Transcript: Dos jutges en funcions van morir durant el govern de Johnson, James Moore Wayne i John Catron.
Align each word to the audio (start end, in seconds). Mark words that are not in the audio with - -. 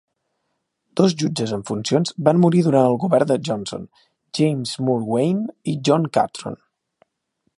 Dos 1.01 1.11
jutges 1.21 1.51
en 1.57 1.63
funcions 1.67 2.13
van 2.29 2.39
morir 2.45 2.63
durant 2.69 2.87
el 2.93 2.97
govern 3.03 3.29
de 3.33 3.37
Johnson, 3.49 3.85
James 4.39 4.73
Moore 4.87 5.09
Wayne 5.13 5.45
i 5.75 5.79
John 5.89 6.11
Catron. 6.19 6.61